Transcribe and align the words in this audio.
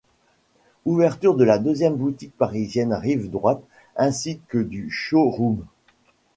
Ouverture 0.85 1.35
de 1.35 1.43
la 1.43 1.59
deuxième 1.59 1.95
boutique 1.95 2.35
parisienne 2.35 2.91
Rive 2.95 3.29
Droite, 3.29 3.61
ainsi 3.95 4.39
que 4.47 4.57
du 4.57 4.89
show-room. 4.89 5.63